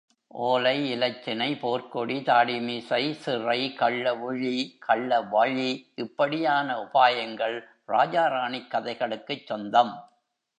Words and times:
ஓலை, 0.27 0.97
இலச்சினை, 0.97 1.59
போர்க்கொடி, 1.59 2.23
தாடி 2.23 2.59
மீசை, 2.59 3.13
சிறை, 3.13 3.75
கள்ளவிழி 3.79 4.77
கள்ளவழி 4.87 5.91
இப்படியான 5.95 6.77
உபாயங்கள் 6.77 7.61
ராஜாராணிக் 7.87 8.71
கதைகளுக்குச் 8.71 9.45
சொந்தம். 9.45 10.09